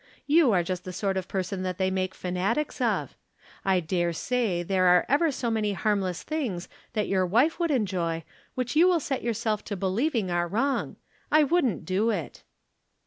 [0.25, 3.15] You are just the sort of person that they make fanatics of.
[3.63, 8.23] I dare say there are ever so many harmless things that your wife would enjoy
[8.57, 10.95] wliich you will set yourself to believing are wrong.
[11.31, 12.41] I wouldn't ck) it."